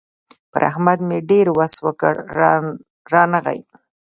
[0.51, 2.13] پر احمد مې ډېر وس وکړ؛
[3.13, 3.59] رانغی.